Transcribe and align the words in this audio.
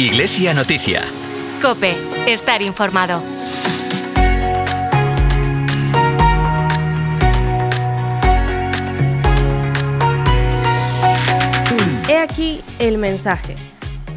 Iglesia 0.00 0.54
Noticia. 0.54 1.02
Cope, 1.60 1.94
estar 2.26 2.62
informado. 2.62 3.22
He 12.08 12.16
aquí 12.16 12.62
el 12.78 12.96
mensaje. 12.96 13.56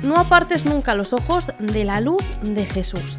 No 0.01 0.15
apartes 0.15 0.63
nunca 0.63 0.95
los 0.95 1.11
ojos 1.11 1.51
de 1.59 1.83
la 1.83 1.99
luz 1.99 2.23
de 2.43 2.65
Jesús. 2.65 3.17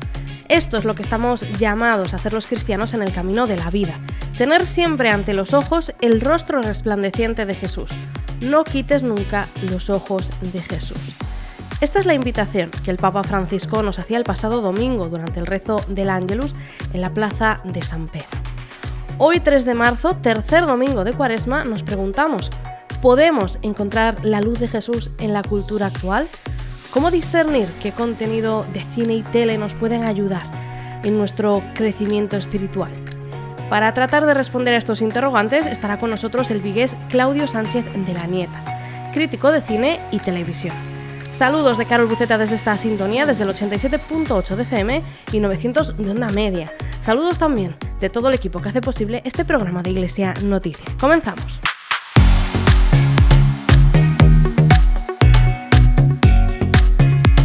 Esto 0.49 0.79
es 0.79 0.86
lo 0.86 0.94
que 0.94 1.03
estamos 1.03 1.46
llamados 1.58 2.14
a 2.14 2.17
hacer 2.17 2.32
los 2.32 2.46
cristianos 2.46 2.94
en 2.94 3.03
el 3.03 3.12
camino 3.12 3.46
de 3.46 3.58
la 3.58 3.68
vida. 3.68 4.00
Tener 4.39 4.64
siempre 4.64 5.11
ante 5.11 5.35
los 5.35 5.53
ojos 5.53 5.93
el 6.00 6.22
rostro 6.22 6.62
resplandeciente 6.62 7.44
de 7.44 7.57
Jesús. 7.57 7.90
No 8.40 8.64
quites 8.64 9.03
nunca 9.03 9.46
los 9.68 9.90
ojos 9.90 10.31
de 10.40 10.62
Jesús. 10.62 11.14
Esta 11.84 12.00
es 12.00 12.06
la 12.06 12.14
invitación 12.14 12.70
que 12.82 12.90
el 12.90 12.96
Papa 12.96 13.22
Francisco 13.24 13.82
nos 13.82 13.98
hacía 13.98 14.16
el 14.16 14.24
pasado 14.24 14.62
domingo 14.62 15.11
durante 15.11 15.38
el 15.38 15.44
rezo 15.44 15.84
del 15.86 16.08
Ángelus 16.08 16.54
en 16.94 17.02
la 17.02 17.10
plaza 17.10 17.60
de 17.62 17.82
San 17.82 18.08
Pedro. 18.08 18.26
Hoy 19.18 19.40
3 19.40 19.66
de 19.66 19.74
marzo, 19.74 20.16
tercer 20.16 20.64
domingo 20.64 21.04
de 21.04 21.12
Cuaresma, 21.12 21.62
nos 21.64 21.82
preguntamos, 21.82 22.48
¿podemos 23.02 23.58
encontrar 23.60 24.24
la 24.24 24.40
luz 24.40 24.58
de 24.60 24.68
Jesús 24.68 25.10
en 25.18 25.34
la 25.34 25.43
cultura 25.43 25.88
actual? 25.88 26.26
¿Cómo 26.90 27.10
discernir 27.10 27.68
qué 27.82 27.93
contenido 27.93 28.64
de 28.72 28.80
cine 28.80 29.16
y 29.16 29.22
tele 29.22 29.58
nos 29.58 29.74
pueden 29.74 30.04
ayudar 30.04 30.46
en 31.04 31.18
nuestro 31.18 31.62
crecimiento 31.74 32.38
espiritual? 32.38 32.92
Para 33.69 33.92
tratar 33.92 34.24
de 34.24 34.32
responder 34.32 34.72
a 34.72 34.78
estos 34.78 35.02
interrogantes 35.02 35.66
estará 35.66 35.98
con 35.98 36.08
nosotros 36.08 36.50
el 36.50 36.62
vigués 36.62 36.96
Claudio 37.10 37.46
Sánchez 37.46 37.84
de 37.84 38.14
la 38.14 38.27
Nieta, 38.27 38.64
crítico 39.12 39.52
de 39.52 39.60
cine 39.60 40.00
y 40.12 40.16
televisión. 40.16 40.94
Saludos 41.36 41.78
de 41.78 41.86
Carol 41.86 42.06
Buceta 42.06 42.38
desde 42.38 42.54
esta 42.54 42.78
sintonía, 42.78 43.27
desde 43.27 43.42
el 43.42 43.50
87.8 43.50 44.54
de 44.54 44.62
FM 44.62 45.02
y 45.32 45.41
900 45.41 45.96
de 45.96 46.10
onda 46.10 46.28
media. 46.28 46.72
Saludos 47.00 47.38
también 47.38 47.74
de 48.00 48.08
todo 48.08 48.28
el 48.28 48.34
equipo 48.34 48.62
que 48.62 48.68
hace 48.68 48.80
posible 48.80 49.20
este 49.24 49.44
programa 49.44 49.82
de 49.82 49.91
Iglesia 49.91 50.32
Noticia. 50.44 50.86
Comenzamos. 51.00 51.60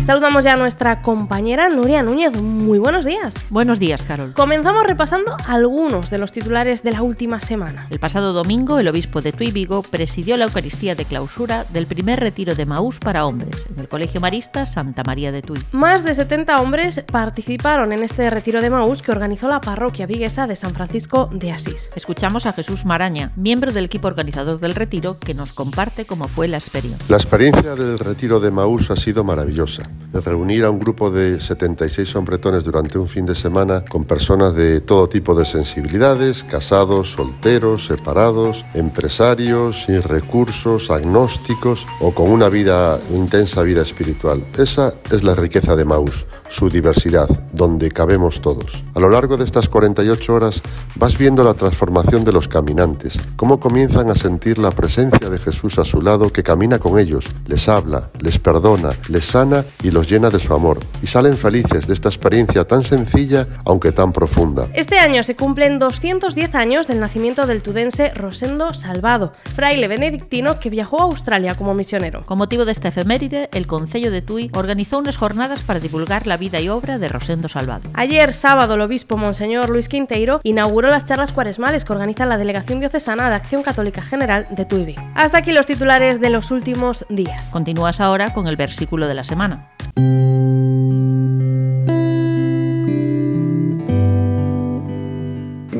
Saludamos 0.09 0.43
ya 0.43 0.53
a 0.53 0.55
nuestra 0.55 1.03
compañera 1.03 1.69
Nuria 1.69 2.01
Núñez. 2.01 2.35
Muy 2.41 2.79
buenos 2.79 3.05
días. 3.05 3.35
Buenos 3.51 3.77
días, 3.77 4.01
Carol. 4.01 4.33
Comenzamos 4.33 4.83
repasando 4.83 5.37
algunos 5.45 6.09
de 6.09 6.17
los 6.17 6.31
titulares 6.31 6.81
de 6.81 6.91
la 6.91 7.03
última 7.03 7.39
semana. 7.39 7.85
El 7.91 7.99
pasado 7.99 8.33
domingo, 8.33 8.79
el 8.79 8.87
obispo 8.87 9.21
de 9.21 9.33
Tui 9.33 9.51
Vigo 9.51 9.83
presidió 9.83 10.35
la 10.35 10.45
Eucaristía 10.45 10.95
de 10.95 11.05
clausura 11.05 11.67
del 11.69 11.85
primer 11.85 12.19
retiro 12.19 12.55
de 12.55 12.65
Maús 12.65 12.97
para 12.97 13.27
hombres 13.27 13.67
en 13.71 13.79
el 13.79 13.87
Colegio 13.87 14.19
Marista 14.19 14.65
Santa 14.65 15.03
María 15.05 15.31
de 15.31 15.43
Tui. 15.43 15.59
Más 15.73 16.03
de 16.03 16.15
70 16.15 16.59
hombres 16.59 17.03
participaron 17.11 17.93
en 17.93 18.01
este 18.01 18.31
retiro 18.31 18.61
de 18.61 18.71
Maús 18.71 19.03
que 19.03 19.11
organizó 19.11 19.47
la 19.47 19.61
parroquia 19.61 20.07
viguesa 20.07 20.47
de 20.47 20.55
San 20.55 20.73
Francisco 20.73 21.29
de 21.31 21.51
Asís. 21.51 21.91
Escuchamos 21.95 22.47
a 22.47 22.53
Jesús 22.53 22.83
Maraña, 22.83 23.31
miembro 23.35 23.71
del 23.71 23.85
equipo 23.85 24.07
organizador 24.07 24.59
del 24.59 24.73
retiro, 24.73 25.15
que 25.23 25.35
nos 25.35 25.53
comparte 25.53 26.05
cómo 26.05 26.27
fue 26.27 26.47
la 26.47 26.57
experiencia. 26.57 27.05
La 27.09 27.17
experiencia 27.17 27.75
del 27.75 27.99
retiro 27.99 28.39
de 28.39 28.49
Maús 28.49 28.89
ha 28.89 28.95
sido 28.95 29.23
maravillosa 29.23 29.87
reunir 30.13 30.65
a 30.65 30.71
un 30.71 30.79
grupo 30.79 31.11
de 31.11 31.39
76 31.39 32.15
hombretones 32.15 32.63
durante 32.63 32.97
un 32.97 33.07
fin 33.07 33.25
de 33.25 33.35
semana 33.35 33.83
con 33.89 34.05
personas 34.05 34.55
de 34.55 34.81
todo 34.81 35.07
tipo 35.07 35.35
de 35.35 35.45
sensibilidades, 35.45 36.43
casados, 36.43 37.11
solteros, 37.11 37.85
separados, 37.85 38.65
empresarios, 38.73 39.83
sin 39.85 40.01
recursos, 40.01 40.89
agnósticos 40.89 41.85
o 41.99 42.13
con 42.13 42.29
una 42.29 42.49
vida, 42.49 42.99
intensa 43.13 43.61
vida 43.61 43.81
espiritual. 43.81 44.43
Esa 44.57 44.93
es 45.11 45.23
la 45.23 45.35
riqueza 45.35 45.75
de 45.75 45.85
Maús, 45.85 46.25
su 46.47 46.69
diversidad, 46.69 47.29
donde 47.53 47.91
cabemos 47.91 48.41
todos. 48.41 48.83
A 48.95 48.99
lo 48.99 49.09
largo 49.09 49.37
de 49.37 49.45
estas 49.45 49.69
48 49.69 50.33
horas 50.33 50.61
vas 50.95 51.17
viendo 51.17 51.43
la 51.43 51.53
transformación 51.53 52.23
de 52.23 52.31
los 52.31 52.47
caminantes, 52.47 53.19
cómo 53.35 53.59
comienzan 53.59 54.09
a 54.09 54.15
sentir 54.15 54.57
la 54.57 54.71
presencia 54.71 55.29
de 55.29 55.37
Jesús 55.37 55.77
a 55.79 55.85
su 55.85 56.01
lado 56.01 56.31
que 56.31 56.43
camina 56.43 56.79
con 56.79 56.99
ellos, 56.99 57.25
les 57.47 57.69
habla, 57.69 58.09
les 58.19 58.39
perdona, 58.39 58.91
les 59.07 59.25
sana 59.25 59.63
y 59.83 59.91
los 59.91 60.09
llena 60.09 60.29
de 60.29 60.39
su 60.39 60.53
amor 60.53 60.79
y 61.01 61.07
salen 61.07 61.37
felices 61.37 61.87
de 61.87 61.93
esta 61.93 62.09
experiencia 62.09 62.65
tan 62.65 62.83
sencilla 62.83 63.47
aunque 63.65 63.91
tan 63.91 64.11
profunda. 64.11 64.67
Este 64.73 64.99
año 64.99 65.23
se 65.23 65.35
cumplen 65.35 65.79
210 65.79 66.55
años 66.55 66.87
del 66.87 66.99
nacimiento 66.99 67.45
del 67.45 67.61
tudense 67.61 68.11
Rosendo 68.13 68.73
Salvado, 68.73 69.33
fraile 69.55 69.87
benedictino 69.87 70.59
que 70.59 70.69
viajó 70.69 71.01
a 71.01 71.05
Australia 71.05 71.55
como 71.55 71.73
misionero. 71.73 72.23
Con 72.25 72.37
motivo 72.37 72.65
de 72.65 72.71
esta 72.71 72.89
efeméride, 72.89 73.49
el 73.53 73.67
Concello 73.67 74.11
de 74.11 74.21
Tui 74.21 74.51
organizó 74.53 74.97
unas 74.99 75.17
jornadas 75.17 75.61
para 75.61 75.79
divulgar 75.79 76.27
la 76.27 76.37
vida 76.37 76.59
y 76.59 76.69
obra 76.69 76.97
de 76.97 77.07
Rosendo 77.07 77.47
Salvado. 77.47 77.89
Ayer 77.93 78.33
sábado 78.33 78.73
el 78.73 78.81
obispo 78.81 79.17
Monseñor 79.17 79.69
Luis 79.69 79.87
Quinteiro 79.87 80.39
inauguró 80.43 80.89
las 80.89 81.05
charlas 81.05 81.31
cuaresmales 81.31 81.85
que 81.85 81.93
organiza 81.93 82.25
la 82.25 82.37
Delegación 82.37 82.79
Diocesana 82.79 83.29
de 83.29 83.35
Acción 83.35 83.63
Católica 83.63 84.01
General 84.01 84.45
de 84.49 84.65
Tui. 84.65 84.95
Hasta 85.15 85.39
aquí 85.39 85.51
los 85.51 85.65
titulares 85.65 86.19
de 86.21 86.29
los 86.29 86.51
últimos 86.51 87.05
días. 87.09 87.49
Continúas 87.49 87.99
ahora 87.99 88.33
con 88.33 88.47
el 88.47 88.55
versículo 88.55 89.07
de 89.07 89.13
la 89.13 89.23
semana. 89.23 89.69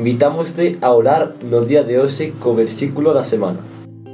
Invitámoste 0.00 0.78
a 0.80 0.92
orar 0.92 1.34
no 1.44 1.60
día 1.60 1.84
de 1.84 2.00
hoxe 2.00 2.32
co 2.40 2.54
versículo 2.54 3.12
da 3.12 3.22
semana. 3.22 3.60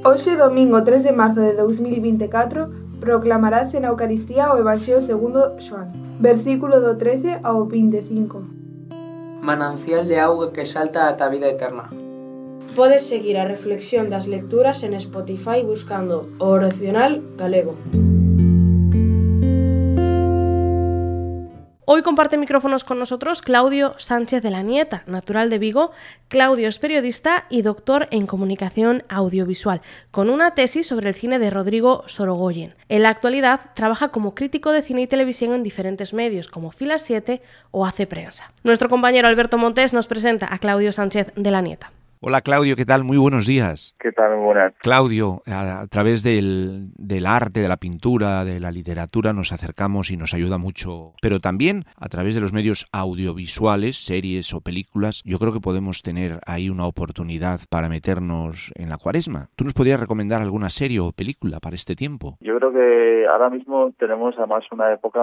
Hoxe, 0.03 0.37
domingo 0.37 0.83
3 0.83 1.05
de 1.05 1.12
marzo 1.12 1.41
de 1.41 1.55
2024, 1.55 2.99
proclamarase 2.99 3.79
na 3.79 3.95
Eucaristía 3.95 4.51
o 4.53 4.59
Evangelio 4.59 4.99
segundo 5.03 5.55
Xoán, 5.62 5.95
versículo 6.19 6.83
do 6.83 6.99
13 6.99 7.39
ao 7.43 7.67
25. 7.67 8.43
Manancial 9.43 10.07
de 10.11 10.19
auga 10.19 10.51
que 10.51 10.67
salta 10.67 11.07
ata 11.07 11.27
a 11.27 11.31
vida 11.31 11.47
eterna. 11.47 11.87
Podes 12.75 13.07
seguir 13.07 13.39
a 13.39 13.47
reflexión 13.47 14.11
das 14.11 14.27
lecturas 14.27 14.83
en 14.83 14.93
Spotify 14.95 15.63
buscando 15.63 16.28
o 16.39 16.47
Oracional 16.51 17.23
Galego. 17.39 17.75
Hoy 21.88 22.02
comparte 22.02 22.36
micrófonos 22.36 22.82
con 22.82 22.98
nosotros 22.98 23.42
Claudio 23.42 23.94
Sánchez 23.97 24.42
de 24.42 24.50
la 24.50 24.64
Nieta, 24.64 25.04
natural 25.06 25.50
de 25.50 25.60
Vigo. 25.60 25.92
Claudio 26.26 26.66
es 26.66 26.80
periodista 26.80 27.47
y 27.48 27.62
doctor 27.62 28.08
en 28.10 28.26
comunicación 28.26 29.04
audiovisual, 29.08 29.82
con 30.10 30.28
una 30.28 30.56
tesis 30.56 30.88
sobre 30.88 31.10
el 31.10 31.14
cine 31.14 31.38
de 31.38 31.48
Rodrigo 31.48 32.02
Sorogoyen. 32.06 32.74
En 32.88 33.04
la 33.04 33.10
actualidad 33.10 33.70
trabaja 33.74 34.08
como 34.08 34.34
crítico 34.34 34.72
de 34.72 34.82
cine 34.82 35.02
y 35.02 35.06
televisión 35.06 35.54
en 35.54 35.62
diferentes 35.62 36.12
medios, 36.12 36.48
como 36.48 36.72
Filas 36.72 37.02
7 37.02 37.41
o 37.70 37.86
Hace 37.86 38.08
Prensa. 38.08 38.53
Nuestro 38.64 38.88
compañero 38.88 39.28
Alberto 39.28 39.56
Montes 39.56 39.92
nos 39.92 40.08
presenta 40.08 40.53
a 40.53 40.58
Claudio 40.58 40.91
Sánchez 40.91 41.30
de 41.36 41.50
la 41.53 41.62
Nieta. 41.62 41.92
Hola 42.21 42.41
Claudio, 42.41 42.77
¿qué 42.77 42.87
tal? 42.87 43.04
Muy 43.04 43.19
buenos 43.19 43.47
días. 43.47 43.94
¿Qué 44.00 44.10
tal? 44.10 44.37
Muy 44.37 44.44
buenas. 44.47 44.72
Claudio, 44.78 45.43
a, 45.47 45.81
a 45.81 45.87
través 45.87 46.22
del, 46.22 46.88
del, 46.97 47.27
arte, 47.27 47.60
de 47.60 47.69
la 47.69 47.77
pintura, 47.77 48.44
de 48.44 48.59
la 48.59 48.71
literatura 48.71 49.34
nos 49.34 49.53
acercamos 49.53 50.10
y 50.10 50.16
nos 50.16 50.32
ayuda 50.32 50.56
mucho, 50.56 51.12
pero 51.21 51.41
también 51.41 51.84
a 52.00 52.09
través 52.09 52.34
de 52.34 52.41
los 52.41 52.54
medios 52.54 52.87
audiovisuales, 52.91 53.97
series 54.03 54.54
o 54.54 54.62
películas, 54.62 55.22
yo 55.27 55.38
creo 55.38 55.53
que 55.53 55.60
podemos 55.60 56.03
tener 56.03 56.41
ahí 56.47 56.71
una 56.71 56.87
oportunidad 56.87 57.60
para 57.69 57.91
meternos 57.91 58.72
en 58.77 58.88
la 58.88 58.97
cuaresma. 58.97 59.48
¿Tú 59.54 59.65
nos 59.65 59.75
podrías 59.75 60.00
recomendar 60.00 60.41
alguna 60.41 60.71
serie 60.71 61.00
o 61.00 61.12
película 61.12 61.60
para 61.60 61.77
este 61.77 61.94
tiempo? 61.94 62.38
Yo 62.41 62.56
creo 62.56 62.72
que 62.72 63.27
ahora 63.31 63.50
mismo 63.50 63.93
tenemos 63.98 64.34
además 64.38 64.65
una 64.72 64.91
época 64.93 65.21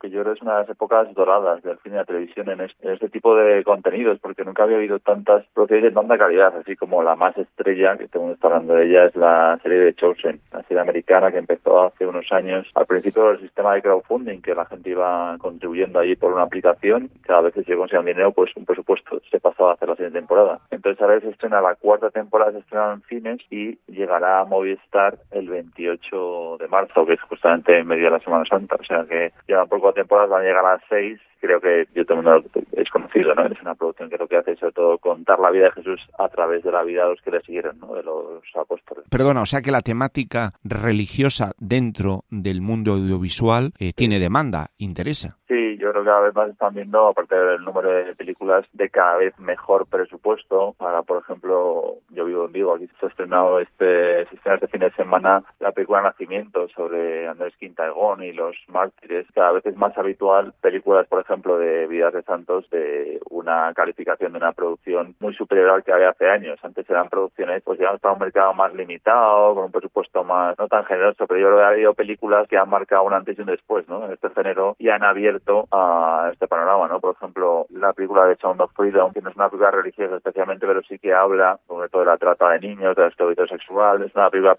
que 0.00 0.10
yo 0.10 0.20
creo 0.20 0.34
es 0.34 0.42
una 0.42 0.54
de 0.54 0.60
las 0.60 0.70
épocas 0.70 1.12
doradas 1.14 1.62
del 1.62 1.78
cine 1.78 1.94
y 1.94 1.98
la 1.98 2.04
televisión 2.04 2.50
en 2.50 2.60
este, 2.60 2.86
en 2.86 2.94
este 2.94 3.08
tipo 3.08 3.34
de 3.34 3.64
contenidos, 3.64 4.18
porque 4.20 4.44
nunca 4.44 4.64
había 4.64 4.76
habido 4.76 4.98
tantas 4.98 5.46
producciones 5.54 5.84
de 5.84 5.92
tanta 5.92 6.18
calidad 6.18 6.33
así 6.42 6.76
como 6.76 7.02
la 7.02 7.16
más 7.16 7.36
estrella, 7.36 7.96
que 7.96 8.08
todo 8.08 8.26
el 8.26 8.32
está 8.32 8.48
hablando 8.48 8.74
de 8.74 8.86
ella, 8.86 9.06
es 9.06 9.16
la 9.16 9.58
serie 9.62 9.78
de 9.78 9.94
Chosen, 9.94 10.40
la 10.52 10.62
serie 10.62 10.80
americana 10.80 11.30
que 11.30 11.38
empezó 11.38 11.84
hace 11.84 12.06
unos 12.06 12.30
años 12.32 12.66
al 12.74 12.86
principio 12.86 13.28
del 13.28 13.40
sistema 13.40 13.74
de 13.74 13.82
crowdfunding, 13.82 14.40
que 14.40 14.54
la 14.54 14.66
gente 14.66 14.90
iba 14.90 15.36
contribuyendo 15.38 15.98
allí 15.98 16.16
por 16.16 16.32
una 16.32 16.42
aplicación, 16.42 17.10
cada 17.22 17.42
vez 17.42 17.54
que 17.54 17.64
se 17.64 17.76
conseguía 17.76 18.04
dinero, 18.04 18.32
pues 18.32 18.50
un 18.56 18.64
presupuesto 18.64 19.20
se 19.30 19.40
pasaba 19.40 19.70
a 19.70 19.74
hacer 19.74 19.88
la 19.88 19.96
siguiente 19.96 20.18
temporada. 20.18 20.60
Entonces 20.70 21.00
ahora 21.00 21.20
se 21.20 21.30
estrena 21.30 21.60
la 21.60 21.74
cuarta 21.74 22.10
temporada, 22.10 22.52
se 22.52 22.58
estrena 22.58 22.92
en 22.92 23.02
cines 23.02 23.40
y 23.50 23.78
llegará 23.86 24.40
a 24.40 24.44
Movistar 24.44 25.18
el 25.30 25.48
28 25.48 26.58
de 26.58 26.68
marzo, 26.68 27.06
que 27.06 27.14
es 27.14 27.20
justamente 27.22 27.78
en 27.78 27.86
medio 27.86 28.04
de 28.04 28.10
la 28.10 28.20
Semana 28.20 28.44
Santa, 28.44 28.76
o 28.76 28.84
sea 28.84 29.04
que 29.04 29.32
llevan 29.46 29.68
por 29.68 29.80
cuatro 29.80 30.02
temporadas, 30.02 30.30
van 30.30 30.42
a 30.42 30.44
llegar 30.44 30.64
a 30.64 30.80
seis 30.88 31.20
creo 31.44 31.60
que 31.60 31.86
yo 31.94 32.04
mundo 32.16 32.42
es 32.72 32.88
conocido, 32.88 33.34
¿no? 33.34 33.44
Es 33.44 33.60
una 33.60 33.74
producción 33.74 34.08
que 34.08 34.16
lo 34.16 34.26
que 34.26 34.38
hace 34.38 34.52
es 34.52 34.58
sobre 34.58 34.72
todo 34.72 34.98
contar 34.98 35.38
la 35.38 35.50
vida 35.50 35.64
de 35.64 35.72
Jesús 35.72 36.00
través 36.28 36.62
de 36.62 36.72
la 36.72 36.82
vida 36.82 37.04
de 37.04 37.10
los 37.10 37.20
que 37.20 37.30
le 37.30 37.40
siguieron, 37.40 37.78
¿no? 37.78 37.94
De 37.94 38.02
los 38.02 38.42
apóstoles. 38.54 39.04
Perdona, 39.10 39.42
o 39.42 39.46
sea 39.46 39.62
que 39.62 39.70
la 39.70 39.82
temática 39.82 40.52
religiosa 40.62 41.52
dentro 41.58 42.24
del 42.30 42.60
mundo 42.60 42.92
audiovisual 42.92 43.72
eh, 43.78 43.92
tiene 43.94 44.18
demanda, 44.18 44.68
interesa. 44.78 45.38
Sí, 45.48 45.63
yo 45.84 45.90
creo 45.90 46.02
que 46.02 46.08
cada 46.08 46.20
vez 46.20 46.34
más 46.34 46.48
están 46.48 46.74
viendo, 46.74 47.08
aparte 47.08 47.36
del 47.36 47.62
número 47.62 47.90
de 47.90 48.14
películas, 48.14 48.64
de 48.72 48.88
cada 48.88 49.18
vez 49.18 49.38
mejor 49.38 49.86
presupuesto. 49.86 50.74
Para, 50.78 51.02
por 51.02 51.18
ejemplo, 51.18 51.96
yo 52.08 52.24
vivo 52.24 52.46
en 52.46 52.52
Vigo, 52.52 52.74
aquí 52.74 52.88
se 52.98 53.06
ha 53.06 53.08
estrenado 53.10 53.60
este, 53.60 54.22
este 54.22 54.68
fin 54.68 54.80
de 54.80 54.90
semana 54.92 55.42
la 55.60 55.72
película 55.72 56.00
Nacimiento 56.00 56.68
sobre 56.68 57.28
Andrés 57.28 57.54
Quintaegón 57.58 58.22
y 58.22 58.32
los 58.32 58.56
mártires. 58.68 59.26
Cada 59.34 59.52
vez 59.52 59.66
es 59.66 59.76
más 59.76 59.96
habitual 59.98 60.54
películas, 60.62 61.06
por 61.06 61.20
ejemplo, 61.20 61.58
de 61.58 61.86
Vidas 61.86 62.14
de 62.14 62.22
Santos, 62.22 62.68
de 62.70 63.20
una 63.28 63.72
calificación 63.74 64.32
de 64.32 64.38
una 64.38 64.52
producción 64.52 65.14
muy 65.20 65.34
superior 65.34 65.68
al 65.68 65.84
que 65.84 65.92
había 65.92 66.10
hace 66.10 66.30
años. 66.30 66.58
Antes 66.62 66.88
eran 66.88 67.10
producciones, 67.10 67.62
pues 67.62 67.78
ya 67.78 67.94
para 67.98 68.14
un 68.14 68.20
mercado 68.20 68.54
más 68.54 68.72
limitado, 68.74 69.54
con 69.54 69.64
un 69.64 69.72
presupuesto 69.72 70.24
más, 70.24 70.58
no 70.58 70.66
tan 70.66 70.84
generoso, 70.86 71.26
pero 71.26 71.40
yo 71.40 71.46
creo 71.48 71.58
que 71.58 71.64
ha 71.64 71.68
habido 71.68 71.94
películas 71.94 72.48
que 72.48 72.56
han 72.56 72.70
marcado 72.70 73.04
un 73.04 73.12
antes 73.12 73.36
y 73.36 73.42
un 73.42 73.48
después, 73.48 73.86
¿no? 73.86 74.06
En 74.06 74.12
este 74.12 74.30
género 74.30 74.76
y 74.78 74.88
han 74.88 75.02
abierto 75.02 75.66
a 75.74 76.30
este 76.32 76.46
panorama, 76.46 76.86
¿no? 76.88 77.00
Por 77.00 77.16
ejemplo, 77.16 77.66
la 77.70 77.92
película 77.92 78.26
de 78.26 78.36
Sound 78.36 78.60
of 78.60 78.72
Freedom, 78.74 79.12
que 79.12 79.20
no 79.20 79.30
es 79.30 79.36
una 79.36 79.48
película 79.48 79.72
religiosa 79.72 80.16
especialmente, 80.16 80.66
pero 80.66 80.82
sí 80.82 80.98
que 80.98 81.12
habla 81.12 81.58
sobre 81.66 81.88
todo 81.88 82.02
de 82.02 82.06
la 82.06 82.16
trata 82.16 82.50
de 82.50 82.60
niños, 82.60 82.94
de 82.94 83.02
la 83.02 83.08
esclavitud 83.08 83.48
sexual. 83.48 84.02
Es 84.02 84.14
una 84.14 84.30
película 84.30 84.56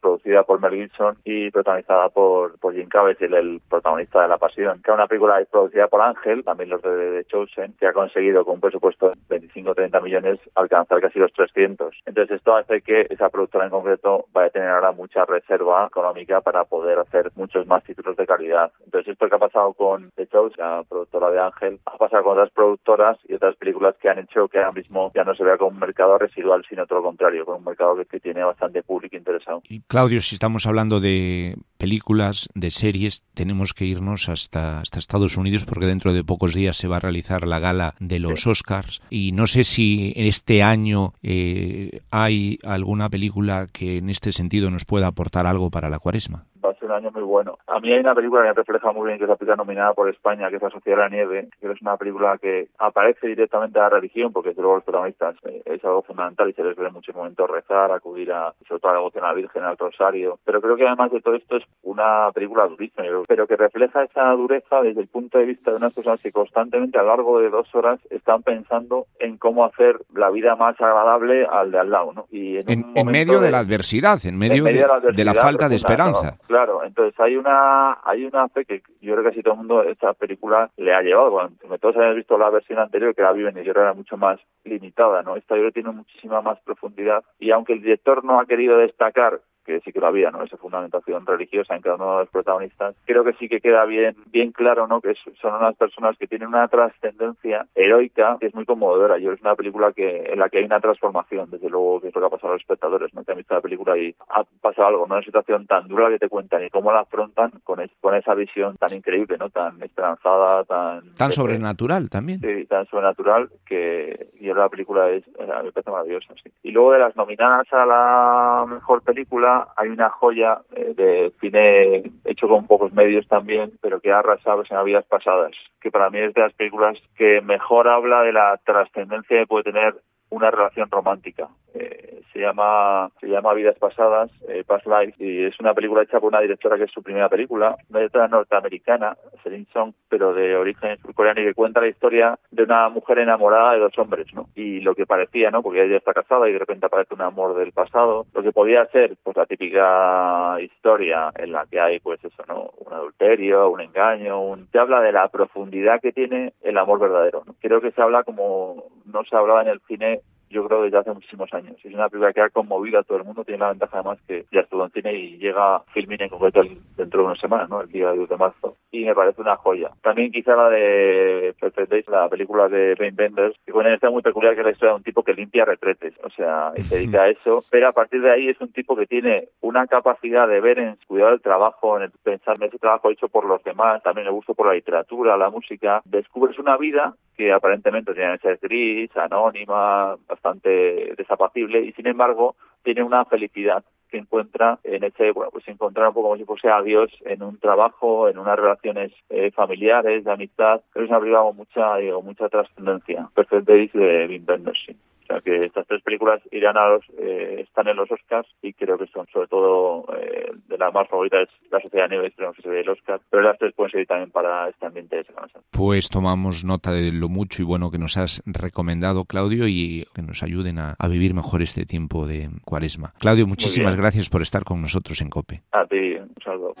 producida 0.00 0.44
por 0.44 0.60
Mel 0.60 0.74
Gibson 0.74 1.16
y 1.24 1.50
protagonizada 1.50 2.08
por, 2.10 2.58
por 2.58 2.74
Jim 2.74 2.88
Caviezel, 2.88 3.34
el 3.34 3.60
protagonista 3.68 4.22
de 4.22 4.28
La 4.28 4.38
Pasión, 4.38 4.80
que 4.82 4.90
es 4.90 4.94
una 4.94 5.06
película 5.06 5.44
producida 5.50 5.88
por 5.88 6.00
Ángel, 6.02 6.44
también 6.44 6.70
los 6.70 6.82
de, 6.82 6.90
de 6.90 7.24
Chosen, 7.24 7.74
que 7.78 7.86
ha 7.86 7.92
conseguido 7.92 8.44
con 8.44 8.54
un 8.54 8.60
presupuesto 8.60 9.10
de 9.10 9.16
25 9.28 9.70
o 9.70 9.74
30 9.74 10.00
millones 10.00 10.38
alcanzar 10.54 11.00
casi 11.00 11.18
los 11.18 11.32
300. 11.32 12.02
Entonces 12.06 12.36
esto 12.36 12.54
hace 12.54 12.80
que 12.82 13.06
esa 13.10 13.28
productora 13.28 13.64
en 13.64 13.70
concreto 13.70 14.26
vaya 14.32 14.48
a 14.48 14.50
tener 14.50 14.68
ahora 14.68 14.92
mucha 14.92 15.24
reserva 15.24 15.86
económica 15.86 16.40
para 16.40 16.64
poder 16.64 16.98
hacer 16.98 17.32
muchos 17.34 17.66
más 17.66 17.82
títulos 17.82 18.16
de 18.16 18.26
calidad. 18.26 18.70
Entonces 18.84 19.12
esto 19.12 19.28
que 19.28 19.34
ha 19.34 19.38
pasado 19.38 19.72
con 19.72 20.10
The 20.12 20.26
La 20.56 20.82
productora 20.88 21.30
de 21.30 21.40
Ángel, 21.40 21.80
ha 21.86 21.96
pasado 21.96 22.24
con 22.24 22.32
otras 22.32 22.50
productoras 22.52 23.18
y 23.28 23.34
otras 23.34 23.56
películas 23.56 23.94
que 24.00 24.08
han 24.08 24.18
hecho 24.18 24.48
que 24.48 24.58
ahora 24.58 24.72
mismo 24.72 25.12
ya 25.14 25.22
no 25.22 25.34
se 25.34 25.44
vea 25.44 25.56
como 25.56 25.70
un 25.70 25.78
mercado 25.78 26.18
residual, 26.18 26.64
sino 26.68 26.86
todo 26.86 26.98
lo 26.98 27.04
contrario, 27.04 27.44
con 27.44 27.58
un 27.58 27.64
mercado 27.64 27.96
que, 27.96 28.04
que 28.06 28.20
tiene 28.20 28.42
bastante 28.42 28.82
público 28.82 29.16
interesado. 29.16 29.62
Y 29.68 29.80
Claudio, 29.82 30.20
si 30.20 30.34
estamos 30.34 30.66
hablando 30.66 30.98
de 30.98 31.56
películas, 31.78 32.48
de 32.54 32.70
series, 32.70 33.24
tenemos 33.34 33.74
que 33.74 33.84
irnos 33.84 34.28
hasta, 34.28 34.80
hasta 34.80 34.98
Estados 34.98 35.36
Unidos 35.36 35.64
porque 35.64 35.86
dentro 35.86 36.12
de 36.12 36.24
pocos 36.24 36.54
días 36.54 36.76
se 36.76 36.88
va 36.88 36.96
a 36.96 37.00
realizar 37.00 37.46
la 37.46 37.60
gala 37.60 37.94
de 38.00 38.18
los 38.18 38.46
Oscars. 38.46 39.02
Y 39.10 39.32
no 39.32 39.46
sé 39.46 39.64
si 39.64 40.12
en 40.16 40.26
este 40.26 40.62
año 40.62 41.12
eh, 41.22 42.00
hay 42.10 42.58
alguna 42.64 43.08
película 43.08 43.66
que 43.72 43.98
en 43.98 44.10
este 44.10 44.32
sentido 44.32 44.70
nos 44.70 44.84
pueda 44.84 45.06
aportar 45.06 45.46
algo 45.46 45.70
para 45.70 45.88
la 45.88 45.98
cuaresma 45.98 46.46
va 46.66 46.72
a 46.72 46.74
ser 46.74 46.86
un 46.86 46.92
año 46.92 47.10
muy 47.12 47.22
bueno. 47.22 47.58
A 47.66 47.80
mí 47.80 47.92
hay 47.92 48.00
una 48.00 48.14
película 48.14 48.42
que 48.42 48.48
me 48.48 48.54
refleja 48.54 48.92
muy 48.92 49.06
bien, 49.06 49.18
que 49.18 49.24
es 49.24 49.30
la 49.30 49.36
película 49.36 49.56
nominada 49.56 49.92
por 49.94 50.08
España, 50.08 50.48
que 50.50 50.56
es 50.56 50.62
La 50.62 50.70
Sociedad 50.70 50.96
de 50.98 51.02
la 51.02 51.08
Nieve, 51.08 51.48
que 51.60 51.70
es 51.70 51.82
una 51.82 51.96
película 51.96 52.38
que 52.38 52.68
aparece 52.78 53.28
directamente 53.28 53.78
a 53.78 53.82
la 53.82 53.90
religión, 53.90 54.32
porque 54.32 54.50
desde 54.50 54.62
luego 54.62 54.76
los 54.76 54.84
protagonistas 54.84 55.36
eh, 55.44 55.62
es 55.64 55.84
algo 55.84 56.02
fundamental 56.02 56.48
y 56.48 56.52
se 56.52 56.62
les 56.62 56.76
ve 56.76 56.86
en 56.86 56.92
muchos 56.92 57.14
momentos 57.14 57.50
rezar, 57.50 57.92
acudir 57.92 58.32
a, 58.32 58.52
sobre 58.68 58.80
todo 58.80 58.90
a 58.90 58.94
la 58.94 58.98
devoción 59.00 59.24
a 59.24 59.28
la 59.28 59.34
Virgen, 59.34 59.62
al 59.62 59.78
Rosario. 59.78 60.38
Pero 60.44 60.60
creo 60.60 60.76
que 60.76 60.86
además 60.86 61.12
de 61.12 61.20
todo 61.20 61.34
esto 61.34 61.56
es 61.56 61.64
una 61.82 62.30
película 62.32 62.66
durísima, 62.66 63.04
pero 63.28 63.46
que 63.46 63.56
refleja 63.56 64.04
esa 64.04 64.30
dureza 64.32 64.82
desde 64.82 65.00
el 65.00 65.08
punto 65.08 65.38
de 65.38 65.44
vista 65.44 65.70
de 65.70 65.76
unas 65.76 65.92
personas 65.92 66.20
que 66.20 66.32
constantemente 66.32 66.98
a 66.98 67.02
lo 67.02 67.08
largo 67.08 67.40
de 67.40 67.50
dos 67.50 67.72
horas 67.74 68.00
están 68.10 68.42
pensando 68.42 69.06
en 69.18 69.36
cómo 69.38 69.64
hacer 69.64 69.98
la 70.14 70.30
vida 70.30 70.56
más 70.56 70.80
agradable 70.80 71.46
al 71.46 71.70
de 71.70 71.78
al 71.78 71.90
lado, 71.90 72.12
¿no? 72.12 72.26
Y 72.30 72.56
en, 72.56 72.92
en, 72.94 73.06
medio 73.06 73.40
de, 73.40 73.50
la 73.50 73.58
adversidad, 73.58 74.18
en 74.24 74.38
medio, 74.38 74.58
en 74.58 74.64
medio 74.64 74.82
de, 74.82 74.88
la 74.88 75.12
de, 75.12 75.24
la 75.24 75.34
falta 75.34 75.68
de 75.68 75.76
esperanza. 75.76 76.38
¿no? 76.48 76.53
Claro, 76.54 76.84
entonces 76.84 77.18
hay 77.18 77.34
una 77.34 77.98
hay 78.04 78.24
una 78.26 78.48
fe 78.48 78.64
que 78.64 78.80
yo 79.00 79.14
creo 79.14 79.24
que 79.24 79.30
casi 79.30 79.42
todo 79.42 79.54
el 79.54 79.58
mundo 79.58 79.82
esta 79.82 80.14
película 80.14 80.70
le 80.76 80.94
ha 80.94 81.02
llevado. 81.02 81.50
Todos 81.80 81.96
habíamos 81.96 82.14
visto 82.14 82.38
la 82.38 82.48
versión 82.48 82.78
anterior 82.78 83.12
que 83.12 83.22
la 83.22 83.32
Viven 83.32 83.58
y 83.58 83.64
yo 83.64 83.72
era 83.72 83.92
mucho 83.92 84.16
más 84.16 84.38
limitada, 84.62 85.22
¿no? 85.22 85.34
Esta 85.34 85.56
yo 85.56 85.72
tiene 85.72 85.90
muchísima 85.90 86.42
más 86.42 86.60
profundidad 86.60 87.24
y 87.40 87.50
aunque 87.50 87.72
el 87.72 87.82
director 87.82 88.22
no 88.22 88.38
ha 88.38 88.46
querido 88.46 88.78
destacar 88.78 89.40
que 89.64 89.80
sí 89.80 89.92
que 89.92 90.00
lo 90.00 90.06
había, 90.06 90.30
¿no? 90.30 90.42
Esa 90.42 90.56
fundamentación 90.56 91.26
religiosa 91.26 91.74
en 91.74 91.82
cada 91.82 91.96
uno 91.96 92.12
de 92.12 92.18
los 92.20 92.28
protagonistas. 92.30 92.94
Creo 93.06 93.24
que 93.24 93.32
sí 93.34 93.48
que 93.48 93.60
queda 93.60 93.84
bien, 93.84 94.16
bien 94.26 94.52
claro, 94.52 94.86
¿no? 94.86 95.00
Que 95.00 95.14
son 95.40 95.54
unas 95.54 95.76
personas 95.76 96.16
que 96.18 96.26
tienen 96.26 96.48
una 96.48 96.68
trascendencia 96.68 97.66
heroica 97.74 98.36
que 98.40 98.46
es 98.46 98.54
muy 98.54 98.64
conmovedora. 98.64 99.18
Yo 99.18 99.32
es 99.32 99.40
una 99.40 99.54
película 99.54 99.92
que 99.92 100.32
en 100.32 100.38
la 100.38 100.48
que 100.48 100.58
hay 100.58 100.64
una 100.64 100.80
transformación, 100.80 101.50
desde 101.50 101.70
luego, 101.70 102.00
que 102.00 102.08
es 102.08 102.14
lo 102.14 102.20
que 102.20 102.26
ha 102.26 102.30
pasado 102.30 102.52
a 102.52 102.54
los 102.54 102.62
espectadores, 102.62 103.14
¿no? 103.14 103.24
Que 103.24 103.32
han 103.32 103.38
visto 103.38 103.54
la 103.54 103.60
película 103.60 103.96
y 103.96 104.14
ha 104.28 104.44
pasado 104.60 104.88
algo, 104.88 105.06
¿no? 105.06 105.14
Una 105.14 105.24
situación 105.24 105.66
tan 105.66 105.88
dura 105.88 106.08
que 106.08 106.18
te 106.18 106.28
cuentan 106.28 106.64
y 106.64 106.70
cómo 106.70 106.92
la 106.92 107.00
afrontan 107.00 107.50
con, 107.62 107.80
es, 107.80 107.90
con 108.00 108.14
esa 108.14 108.34
visión 108.34 108.76
tan 108.76 108.92
increíble, 108.94 109.36
¿no? 109.38 109.50
Tan 109.50 109.82
esperanzada, 109.82 110.64
tan... 110.64 111.14
Tan 111.14 111.32
sobrenatural 111.32 112.10
también. 112.10 112.40
Sí, 112.40 112.66
tan 112.66 112.86
sobrenatural 112.86 113.48
que 113.66 114.28
y 114.40 114.52
la 114.52 114.68
película 114.68 115.10
es, 115.10 115.26
me 115.38 115.72
parece 115.72 115.90
maravillosa, 115.90 116.34
sí. 116.42 116.50
Y 116.62 116.70
luego 116.70 116.92
de 116.92 116.98
las 116.98 117.16
nominadas 117.16 117.72
a 117.72 117.86
la 117.86 118.66
mejor 118.68 119.02
película 119.02 119.53
hay 119.76 119.88
una 119.88 120.10
joya 120.10 120.60
eh, 120.74 120.94
de 120.96 121.32
cine 121.40 122.10
hecho 122.24 122.48
con 122.48 122.66
pocos 122.66 122.92
medios 122.92 123.26
también, 123.28 123.72
pero 123.80 124.00
que 124.00 124.12
ha 124.12 124.18
arrasado 124.18 124.62
en 124.68 124.84
vidas 124.84 125.04
pasadas, 125.06 125.52
que 125.80 125.90
para 125.90 126.10
mí 126.10 126.18
es 126.18 126.34
de 126.34 126.40
las 126.42 126.52
películas 126.54 126.98
que 127.16 127.40
mejor 127.40 127.88
habla 127.88 128.22
de 128.22 128.32
la 128.32 128.60
trascendencia 128.64 129.38
que 129.38 129.46
puede 129.46 129.64
tener 129.64 129.94
una 130.30 130.50
relación 130.50 130.90
romántica. 130.90 131.48
Eh, 131.74 132.22
se 132.32 132.40
llama 132.40 133.10
se 133.20 133.26
llama 133.26 133.54
Vidas 133.54 133.78
Pasadas, 133.78 134.30
eh, 134.48 134.64
Past 134.66 134.86
Life, 134.86 135.14
y 135.18 135.44
es 135.44 135.58
una 135.60 135.74
película 135.74 136.02
hecha 136.02 136.20
por 136.20 136.28
una 136.28 136.40
directora 136.40 136.76
que 136.76 136.84
es 136.84 136.90
su 136.90 137.02
primera 137.02 137.28
película, 137.28 137.76
una 137.90 138.00
directora 138.00 138.28
norteamericana, 138.28 139.16
Celine 139.42 139.66
Song, 139.72 139.92
pero 140.08 140.34
de 140.34 140.56
origen 140.56 140.98
surcoreano 140.98 141.40
y 141.40 141.44
que 141.44 141.54
cuenta 141.54 141.80
la 141.80 141.88
historia 141.88 142.38
de 142.50 142.62
una 142.62 142.88
mujer 142.88 143.18
enamorada 143.18 143.72
de 143.72 143.80
dos 143.80 143.98
hombres, 143.98 144.26
¿no? 144.34 144.48
Y 144.54 144.80
lo 144.80 144.94
que 144.94 145.06
parecía, 145.06 145.50
¿no? 145.50 145.62
Porque 145.62 145.84
ella 145.84 145.96
está 145.96 146.12
casada 146.12 146.48
y 146.48 146.52
de 146.52 146.58
repente 146.58 146.86
aparece 146.86 147.14
un 147.14 147.22
amor 147.22 147.56
del 147.56 147.72
pasado, 147.72 148.26
lo 148.32 148.42
que 148.42 148.52
podía 148.52 148.86
ser, 148.86 149.16
pues 149.22 149.36
la 149.36 149.46
típica 149.46 150.56
historia 150.60 151.30
en 151.36 151.52
la 151.52 151.66
que 151.66 151.80
hay, 151.80 152.00
pues 152.00 152.24
eso, 152.24 152.42
¿no? 152.48 152.70
Un 152.78 152.92
adulterio, 152.92 153.70
un 153.70 153.80
engaño, 153.80 154.40
un... 154.40 154.68
Se 154.70 154.78
habla 154.78 155.00
de 155.00 155.12
la 155.12 155.28
profundidad 155.28 156.00
que 156.00 156.12
tiene 156.12 156.52
el 156.62 156.78
amor 156.78 157.00
verdadero, 157.00 157.42
¿no? 157.46 157.54
Creo 157.60 157.80
que 157.80 157.90
se 157.90 158.02
habla 158.02 158.22
como 158.22 158.93
no 159.04 159.24
se 159.24 159.36
hablaba 159.36 159.62
en 159.62 159.68
el 159.68 159.80
cine 159.86 160.20
yo 160.54 160.66
creo 160.66 160.82
desde 160.82 160.98
hace 160.98 161.12
muchísimos 161.12 161.52
años. 161.52 161.76
Es 161.82 161.92
una 161.92 162.08
película 162.08 162.32
que 162.32 162.40
ha 162.40 162.50
conmovido 162.50 163.00
a 163.00 163.02
todo 163.02 163.18
el 163.18 163.24
mundo, 163.24 163.44
tiene 163.44 163.60
la 163.60 163.70
ventaja 163.70 163.98
además 163.98 164.18
que 164.26 164.46
ya 164.52 164.60
estuvo 164.60 164.84
en 164.84 164.90
cine 164.92 165.14
y 165.14 165.38
llega 165.38 165.80
filming 165.92 166.22
en 166.22 166.28
concreto 166.28 166.62
dentro 166.96 167.20
de 167.20 167.26
una 167.26 167.36
semana, 167.36 167.66
¿no? 167.66 167.80
El 167.82 167.90
día 167.90 168.14
2 168.14 168.28
de 168.28 168.36
marzo. 168.36 168.76
Y 168.90 169.04
me 169.04 169.14
parece 169.14 169.40
una 169.40 169.56
joya. 169.56 169.90
También 170.02 170.30
quizá 170.30 170.54
la 170.54 170.70
de 170.70 171.54
Perfect 171.60 171.90
Days, 171.90 172.08
la 172.08 172.28
película 172.28 172.68
de 172.68 172.94
Ben 172.94 173.16
Benders, 173.16 173.56
que 173.66 173.72
con 173.72 173.84
está 173.86 174.10
muy 174.10 174.22
peculiar 174.22 174.54
que 174.54 174.60
es 174.60 174.66
la 174.66 174.72
historia 174.72 174.92
de 174.92 174.96
un 174.98 175.02
tipo 175.02 175.22
que 175.22 175.34
limpia 175.34 175.64
retretes, 175.64 176.14
o 176.22 176.30
sea, 176.30 176.72
y 176.76 176.82
se 176.82 176.96
dedica 176.96 177.22
a 177.22 177.28
eso, 177.28 177.64
pero 177.70 177.88
a 177.88 177.92
partir 177.92 178.22
de 178.22 178.30
ahí 178.30 178.48
es 178.48 178.60
un 178.60 178.72
tipo 178.72 178.96
que 178.96 179.06
tiene 179.06 179.48
una 179.60 179.86
capacidad 179.86 180.48
de 180.48 180.60
ver 180.60 180.78
en 180.78 180.96
cuidado 181.06 181.32
del 181.32 181.40
trabajo, 181.40 181.96
en 181.96 182.04
el 182.04 182.10
pensar 182.22 182.56
en 182.58 182.68
ese 182.68 182.78
trabajo 182.78 183.10
hecho 183.10 183.28
por 183.28 183.44
los 183.44 183.62
demás, 183.64 184.02
también 184.02 184.26
el 184.26 184.32
gusto 184.32 184.54
por 184.54 184.66
la 184.66 184.74
literatura, 184.74 185.36
la 185.36 185.50
música, 185.50 186.00
descubres 186.04 186.58
una 186.58 186.76
vida 186.76 187.14
que 187.36 187.52
aparentemente 187.52 188.14
tiene 188.14 188.38
que 188.38 188.48
ser 188.48 188.58
gris, 188.62 189.10
anónima, 189.16 190.16
bastante 190.44 191.14
desapacible 191.16 191.80
y 191.80 191.92
sin 191.92 192.06
embargo 192.06 192.56
tiene 192.82 193.02
una 193.02 193.24
felicidad 193.24 193.82
que 194.10 194.18
encuentra 194.18 194.78
en 194.84 195.02
ese, 195.02 195.32
bueno, 195.32 195.50
pues 195.50 195.66
encontrar 195.66 196.08
un 196.08 196.14
poco 196.14 196.28
como 196.28 196.36
si 196.36 196.44
fuese 196.44 196.68
a 196.68 196.82
Dios 196.82 197.10
en 197.24 197.42
un 197.42 197.58
trabajo, 197.58 198.28
en 198.28 198.38
unas 198.38 198.56
relaciones 198.56 199.12
eh, 199.30 199.50
familiares, 199.50 200.24
de 200.24 200.32
amistad. 200.32 200.82
Es 200.94 201.08
una 201.08 201.18
película 201.18 201.42
con 201.42 201.56
mucha, 201.56 201.96
digo, 201.96 202.22
mucha 202.22 202.48
trascendencia. 202.48 203.28
Perfect 203.34 203.66
Days 203.66 203.92
de 203.92 204.26
Wim. 204.28 204.46
O 204.68 205.13
sea 205.34 205.40
que 205.40 205.66
estas 205.66 205.86
tres 205.86 206.02
películas 206.02 206.40
irán 206.50 206.76
a 206.76 206.88
los, 206.88 207.04
eh, 207.18 207.60
están 207.60 207.88
en 207.88 207.96
los 207.96 208.10
Oscars 208.10 208.48
y 208.62 208.72
creo 208.72 208.98
que 208.98 209.06
son 209.06 209.26
sobre 209.32 209.48
todo 209.48 210.06
eh, 210.16 210.52
de 210.68 210.78
las 210.78 210.92
más 210.92 211.08
favoritas 211.08 211.48
La 211.70 211.80
Sociedad 211.80 212.04
de 212.04 212.16
Nieve, 212.16 212.28
esperemos 212.28 212.56
que 212.56 212.62
se 212.62 212.68
vea 212.68 212.80
el 212.80 212.88
Oscar, 212.88 213.20
pero 213.30 213.42
las 213.42 213.58
tres 213.58 213.74
pueden 213.74 213.90
servir 213.90 214.06
también 214.06 214.30
para 214.30 214.68
este 214.68 214.86
ambiente 214.86 215.16
de 215.16 215.24
Semana 215.24 215.48
Santa. 215.48 215.66
Pues 215.70 216.08
tomamos 216.08 216.64
nota 216.64 216.92
de 216.92 217.12
lo 217.12 217.28
mucho 217.28 217.62
y 217.62 217.64
bueno 217.64 217.90
que 217.90 217.98
nos 217.98 218.16
has 218.16 218.42
recomendado, 218.46 219.24
Claudio, 219.24 219.66
y 219.68 220.06
que 220.14 220.22
nos 220.22 220.42
ayuden 220.42 220.78
a, 220.78 220.94
a 220.98 221.08
vivir 221.08 221.34
mejor 221.34 221.62
este 221.62 221.86
tiempo 221.86 222.26
de 222.26 222.48
cuaresma. 222.64 223.12
Claudio, 223.18 223.46
muchísimas 223.46 223.96
gracias 223.96 224.28
por 224.28 224.42
estar 224.42 224.64
con 224.64 224.80
nosotros 224.80 225.20
en 225.20 225.30
COPE. 225.30 225.62
A 225.72 225.86
ti, 225.86 226.14
un 226.14 226.34
saludo. 226.44 226.74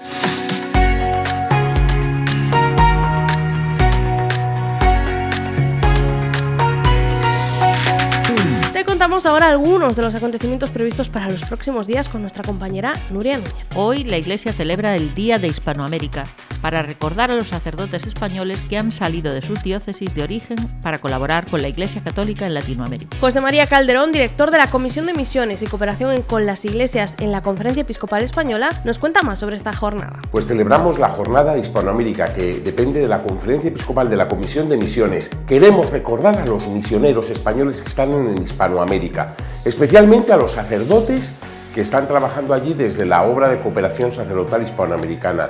Te 9.04 9.08
contamos 9.08 9.26
ahora 9.26 9.50
algunos 9.50 9.96
de 9.96 10.02
los 10.02 10.14
acontecimientos 10.14 10.70
previstos 10.70 11.10
para 11.10 11.28
los 11.28 11.42
próximos 11.44 11.86
días 11.86 12.08
con 12.08 12.22
nuestra 12.22 12.42
compañera 12.42 12.94
Nuria 13.10 13.36
Núñez. 13.36 13.54
Hoy 13.76 14.02
la 14.02 14.16
Iglesia 14.16 14.54
celebra 14.54 14.96
el 14.96 15.12
Día 15.14 15.38
de 15.38 15.46
Hispanoamérica. 15.46 16.24
Para 16.64 16.80
recordar 16.80 17.30
a 17.30 17.34
los 17.34 17.48
sacerdotes 17.48 18.06
españoles 18.06 18.64
que 18.66 18.78
han 18.78 18.90
salido 18.90 19.34
de 19.34 19.42
sus 19.42 19.62
diócesis 19.62 20.14
de 20.14 20.22
origen 20.22 20.56
para 20.82 20.98
colaborar 20.98 21.46
con 21.46 21.60
la 21.60 21.68
Iglesia 21.68 22.02
Católica 22.02 22.46
en 22.46 22.54
Latinoamérica. 22.54 23.18
José 23.20 23.42
María 23.42 23.66
Calderón, 23.66 24.12
director 24.12 24.50
de 24.50 24.56
la 24.56 24.70
Comisión 24.70 25.04
de 25.04 25.12
Misiones 25.12 25.60
y 25.60 25.66
Cooperación 25.66 26.22
con 26.22 26.46
las 26.46 26.64
Iglesias 26.64 27.16
en 27.20 27.32
la 27.32 27.42
Conferencia 27.42 27.82
Episcopal 27.82 28.22
Española, 28.22 28.70
nos 28.86 28.98
cuenta 28.98 29.20
más 29.20 29.40
sobre 29.40 29.56
esta 29.56 29.74
jornada. 29.74 30.22
Pues 30.30 30.46
celebramos 30.46 30.98
la 30.98 31.10
jornada 31.10 31.52
de 31.52 31.60
Hispanoamérica 31.60 32.32
que 32.32 32.60
depende 32.60 32.98
de 32.98 33.08
la 33.08 33.22
Conferencia 33.22 33.68
Episcopal 33.68 34.08
de 34.08 34.16
la 34.16 34.26
Comisión 34.26 34.70
de 34.70 34.78
Misiones. 34.78 35.28
Queremos 35.46 35.90
recordar 35.90 36.40
a 36.40 36.46
los 36.46 36.66
misioneros 36.68 37.28
españoles 37.28 37.82
que 37.82 37.90
están 37.90 38.10
en 38.14 38.42
Hispanoamérica, 38.42 39.34
especialmente 39.66 40.32
a 40.32 40.38
los 40.38 40.52
sacerdotes 40.52 41.34
que 41.74 41.82
están 41.82 42.08
trabajando 42.08 42.54
allí 42.54 42.72
desde 42.72 43.04
la 43.04 43.24
obra 43.24 43.48
de 43.48 43.60
cooperación 43.60 44.12
sacerdotal 44.12 44.62
hispanoamericana. 44.62 45.48